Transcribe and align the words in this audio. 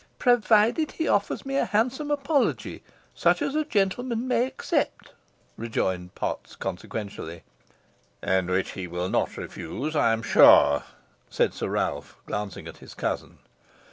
"Provided 0.17 0.93
he 0.93 1.07
offers 1.07 1.45
me 1.45 1.57
a 1.57 1.65
handsome 1.65 2.09
apology 2.09 2.81
such 3.13 3.39
as 3.39 3.53
a 3.53 3.63
gentleman 3.63 4.27
may 4.27 4.47
accept," 4.47 5.13
rejoined 5.57 6.15
Potts, 6.15 6.55
consequentially. 6.55 7.43
"And 8.19 8.49
which 8.49 8.71
he 8.71 8.87
will 8.87 9.09
not 9.09 9.37
refuse, 9.37 9.95
I 9.95 10.11
am 10.13 10.23
sure," 10.23 10.81
said 11.29 11.53
Sir 11.53 11.67
Ralph, 11.69 12.17
glancing 12.25 12.67
at 12.67 12.77
his 12.77 12.95
cousin. 12.95 13.37